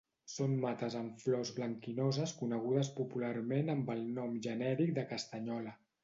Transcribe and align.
Són 0.33 0.53
mates 0.61 0.93
amb 0.99 1.19
flors 1.25 1.49
blanquinoses 1.57 2.33
conegudes 2.39 2.89
popularment 2.99 3.69
amb 3.73 3.91
el 3.97 4.01
nom 4.15 4.33
genèric 4.47 4.95
de 4.97 5.05
castanyola. 5.13 5.75